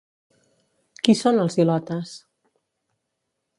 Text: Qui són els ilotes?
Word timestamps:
Qui 1.07 1.15
són 1.19 1.43
els 1.43 1.59
ilotes? 1.63 2.17